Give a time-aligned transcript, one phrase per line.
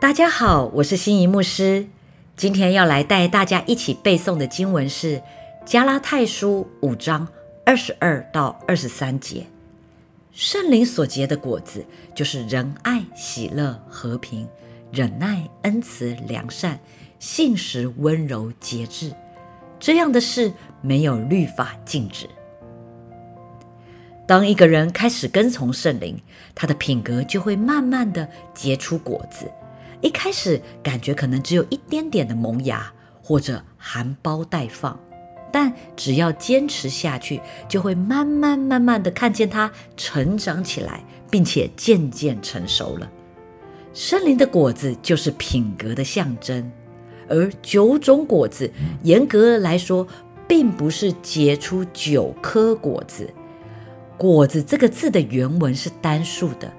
[0.00, 1.86] 大家好，我是心仪牧师。
[2.34, 5.18] 今天要来带大家一起背诵的经文是
[5.66, 7.28] 《加拉太书》五章
[7.66, 9.44] 二十二到二十三节。
[10.32, 11.84] 圣灵所结的果子，
[12.14, 14.48] 就是仁爱、喜乐、和平、
[14.90, 16.80] 忍耐、恩慈、良善、
[17.18, 19.12] 信实、温柔、节制。
[19.78, 22.26] 这样的事没有律法禁止。
[24.26, 26.18] 当一个人开始跟从圣灵，
[26.54, 29.44] 他的品格就会慢慢的结出果子。
[30.00, 34.98] 一开始感觉可能只有一点点的萌芽或者含苞待放，
[35.52, 43.10] 但只要坚持下去，就会慢慢慢慢的看见它成长起来，并且渐渐成熟了。
[43.92, 46.70] 森林的果子就是品格的象征，
[47.28, 50.06] 而九种果子严格来说，
[50.48, 53.28] 并不是结出九颗果子。
[54.16, 56.72] 果子这个字的原文是单数的，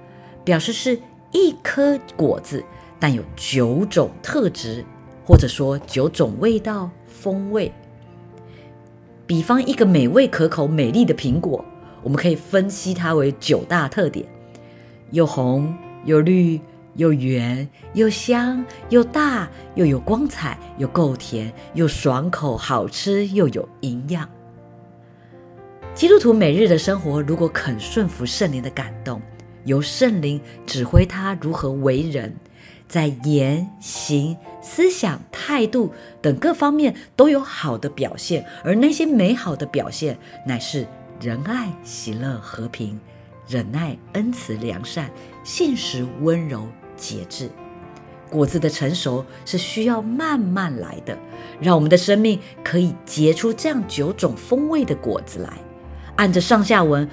[0.43, 0.99] 表示是
[1.31, 2.63] 一颗果子。
[3.01, 4.85] 但有九种特质，
[5.25, 7.71] 或者说九种味道、风味。
[9.25, 11.65] 比方一个美味可口、美丽的苹果，
[12.03, 14.23] 我们可以分析它为九大特点：
[15.09, 16.61] 又红又绿
[16.93, 24.29] 又圆又香又大又有光彩又够甜又爽口好吃又有营养。
[25.95, 29.19] 基督徒每日的生活，如果肯顺服圣灵的感动，
[29.65, 32.35] 由圣灵指挥他如何为人。
[32.91, 40.85] 在言行、思想、态度等各方面都有好的表现，而那些美好的表现乃是
[41.21, 42.99] 仁爱、喜乐、和平、
[43.47, 45.09] 忍耐、恩慈、良善、
[45.41, 47.49] 信实、温柔、节制。
[48.29, 51.17] 果子的成熟是需要慢慢来的，
[51.61, 55.53] 让我们的生命可以结出这样九种风味的果子来。
[56.17, 57.09] 按着上下文，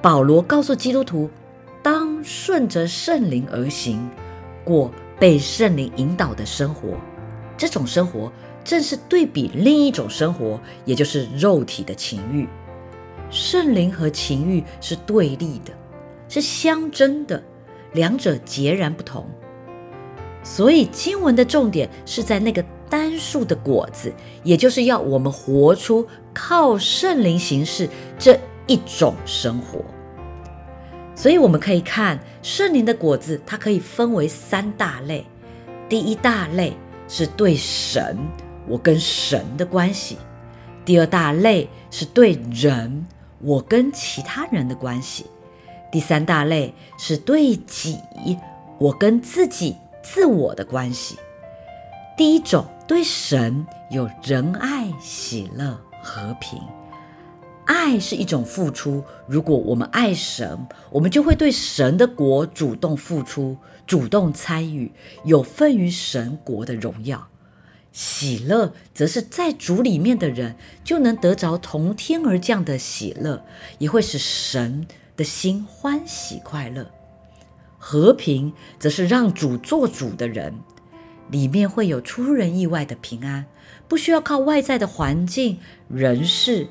[0.00, 1.28] 保罗告诉基督徒，
[1.82, 4.08] 当顺着圣灵而行，
[4.64, 4.88] 果。
[5.18, 6.98] 被圣灵引导的生活，
[7.56, 8.30] 这种生活
[8.62, 12.46] 正是对比另一种生活，也就是肉体的情欲。
[13.30, 15.72] 圣灵和情欲是对立的，
[16.28, 17.42] 是相争的，
[17.92, 19.26] 两者截然不同。
[20.42, 24.12] 所以经文的重点是在那个单数的果子，
[24.44, 27.88] 也就是要我们活出靠圣灵行事
[28.18, 29.84] 这一种生活。
[31.16, 35.24] 所以我们可以看圣灵的果子，它可以分为三大类。
[35.88, 36.74] 第一大类
[37.08, 38.18] 是对神，
[38.68, 40.16] 我跟神的关系；
[40.84, 43.06] 第二大类是对人，
[43.38, 45.24] 我跟其他人的关系；
[45.90, 47.98] 第三大类是对己，
[48.78, 51.16] 我跟自己自我的关系。
[52.14, 56.60] 第一种对神有仁爱、喜乐、和平。
[57.66, 59.04] 爱是一种付出。
[59.28, 64.92] 如果我们爱神，我们就会对神的国主动付出、主动参与，
[65.24, 67.28] 有份于神国的荣耀。
[67.92, 73.44] 喜乐则是在主里面的人就能得着从天而降的喜乐，
[73.78, 76.90] 也会使神的心欢喜快乐。
[77.78, 80.54] 和平则是让主做主的人，
[81.30, 83.46] 里面会有出人意外的平安，
[83.88, 86.68] 不需要靠外在的环境、人事。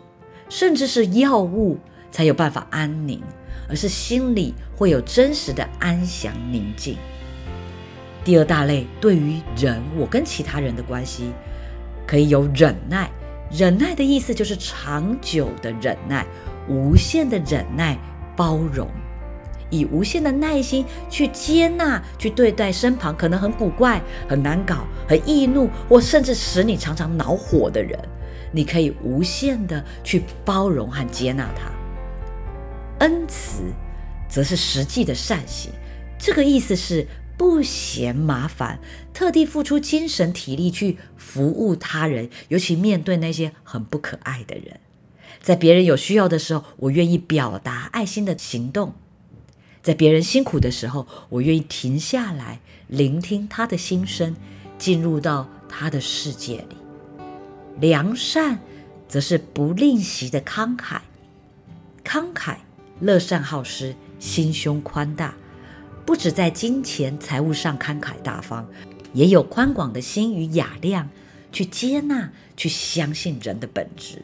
[0.50, 1.78] 甚至是药物
[2.12, 3.22] 才有办法安宁，
[3.68, 6.98] 而是心里会有真实的安详宁静。
[8.24, 11.32] 第二大类对于人，我跟其他人的关系，
[12.08, 13.10] 可以有忍耐。
[13.52, 16.26] 忍耐的意思就是长久的忍耐，
[16.68, 17.96] 无限的忍耐，
[18.36, 18.90] 包容，
[19.70, 28.00] 以无限的耐心去接纳、去对待身旁可能很古怪、很难搞、很易怒，或甚至使你常常恼火的人。
[28.52, 31.72] 你可以无限的去包容和接纳他，
[33.00, 33.64] 恩慈
[34.30, 35.72] 则是实际的善行。
[36.18, 37.06] 这个意思是
[37.38, 38.80] 不嫌麻烦，
[39.14, 44.80] 特地付出精神体力去服务他人，尤其面对那些很不可爱的人。
[45.42, 48.94] 在别人有需要的时候，我愿意表达爱心的行动；
[49.86, 54.36] 在别人辛苦的时候，我愿意停下来聆听他的心声，
[54.80, 56.76] 进入到他的世界里。
[57.80, 58.58] 良善，
[59.08, 61.02] 则是不吝惜的慷慨，
[62.04, 62.56] 慷慨、
[63.00, 65.36] 乐善好施、心胸宽大，
[66.04, 68.68] 不止在金钱财物上慷慨大方，
[69.14, 71.08] 也有宽广的心与雅量，
[71.52, 74.24] 去接纳、去相信人的本质。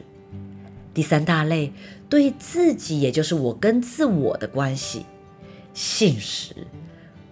[0.92, 1.72] 第三大类，
[2.08, 5.06] 对自己，也就是我跟自我的关系，
[5.74, 6.54] 信实，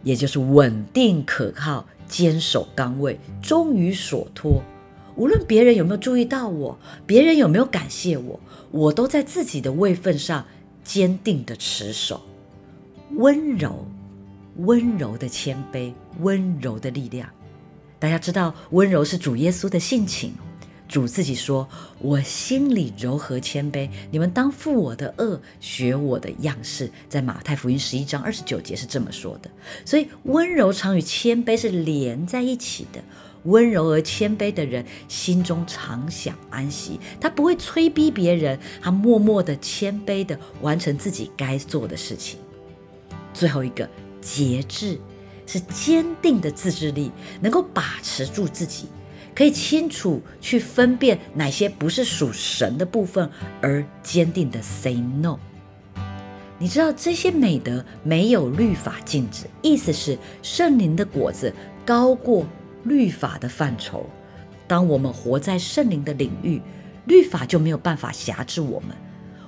[0.03, 4.63] 也就是稳定可靠、坚守岗位、忠于所托。
[5.17, 8.41] 无论别人有没有注意到我，别人有没有感谢我，
[8.71, 10.47] 我都在自己的位份上
[10.83, 12.23] 坚定的持守。
[13.17, 13.85] 温柔，
[14.57, 17.29] 温柔的谦卑，温柔的力量。
[17.99, 20.33] 大家知道，温柔是主耶稣的性情。
[20.91, 21.69] 主自己说
[22.03, 29.49] ：“我心里柔和谦卑，你们当负我的恶，学我的样式。”在马太福音十一章二十九节是这么说的。
[29.85, 33.01] 所以，温柔常与谦卑是连在一起的。
[33.45, 36.99] 温柔而谦卑的人，心中常享安息。
[37.21, 42.41] 他不会催逼别人，他默默的、谦卑的完成自己该做的事情。
[43.33, 43.89] 最后一个，
[44.21, 44.99] 节制
[45.47, 48.89] 是坚定的自制力，能够把持住自己。
[49.41, 53.31] 可以清楚去分辨哪些不是属神的部分，
[53.63, 55.39] 而坚定的 say no。
[56.59, 61.51] 你知道这些美德没有律法禁止，意思是圣灵的果子
[61.87, 62.45] 高过
[62.85, 64.05] 律法的范畴。
[64.69, 66.61] 当我们活在圣灵的领域，
[67.07, 68.91] 律法就没有办法辖制我们。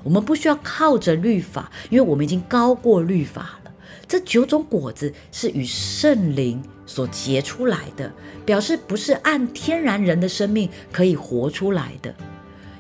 [0.02, 3.72] 我们不需要靠着律法，因为我们已经高过律法了。
[4.08, 6.62] 这九种果子是与圣灵。
[6.92, 8.12] 所结出来的，
[8.44, 12.14] 表示不是按天然人的生命可以活出来的，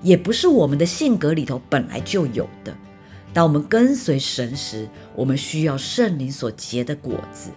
[0.02, 2.76] 也不是我们的性格里头本来就有的。
[3.32, 7.48] 当我们跟随神时，我们需要圣灵所结的果子，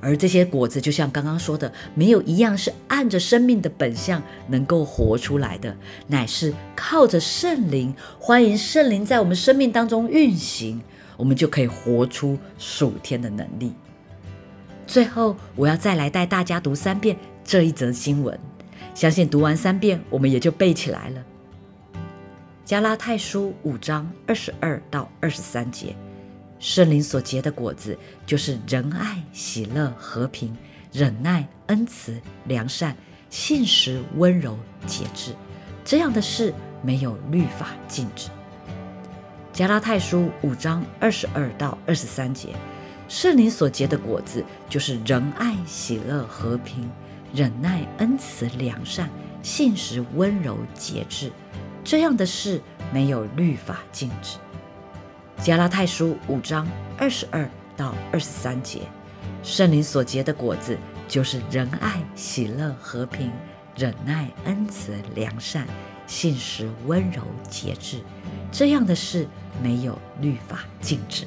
[0.00, 5.76] 而这些果子就像刚刚说的，没有一样是按着生命的本相能够活出来的，
[6.06, 10.80] 乃是靠着圣灵，欢迎圣灵在我们生命当中运行，
[11.16, 13.72] 我们就可以活出属天的能力。
[14.92, 18.38] 最后，我要再来带大家读三遍这一则新闻，
[18.94, 21.24] 相信读完三遍，我们也就背起来了。
[22.62, 25.96] 加拉太书五章二十二到二十三节，
[26.58, 30.54] 圣灵所结的果子，就是仁爱、喜乐、和平、
[30.92, 32.94] 忍耐、恩慈、良善、
[33.30, 35.32] 信实、温柔、节制。
[35.86, 36.52] 这样的事
[36.82, 38.28] 没有律法禁止。
[39.54, 42.50] 加拉太书五章二十二到二十三节。
[43.12, 46.90] 圣灵所结的果子，就是仁爱、喜乐、和平、
[47.34, 49.10] 忍耐、恩慈、良善、
[49.42, 51.30] 信实、温柔、节制。
[51.84, 52.58] 这样的事
[52.90, 54.38] 没有律法禁止。
[55.42, 56.66] 加拉太书五章
[56.96, 58.80] 二十二到二十三节，
[59.42, 63.30] 圣灵所结的果子，就是仁爱、喜乐、和平、
[63.76, 65.66] 忍耐、恩慈、良善、
[66.06, 68.00] 信实、温柔、节制。
[68.50, 69.28] 这样的事
[69.62, 71.26] 没有律法禁止。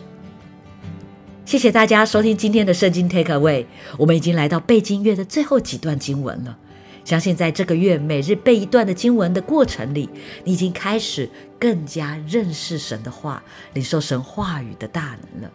[1.46, 3.68] 谢谢大家收听今天的圣经 Take Away。
[4.00, 6.58] 我们已经来到背经月的最后几段经文了。
[7.04, 10.10] 相信在这个月每日背一段的经文的过程里，
[10.44, 13.44] 你已经开始更加认识神的话，
[13.74, 15.52] 领受神话语的大能了。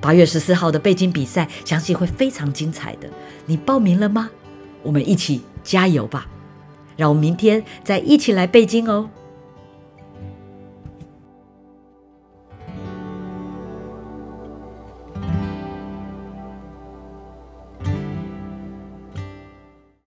[0.00, 3.08] 八月十四号的背经比赛，相信会非常精彩的。
[3.46, 4.28] 你报名了吗？
[4.82, 6.26] 我们一起加油吧！
[6.96, 9.08] 让我们明天再一起来背经哦。